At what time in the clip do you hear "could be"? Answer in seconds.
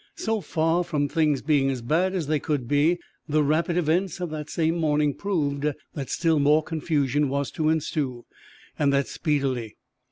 2.39-2.97